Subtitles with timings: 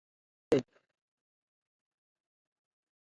[0.03, 0.03] Wo
[0.55, 0.79] élwa bɛ.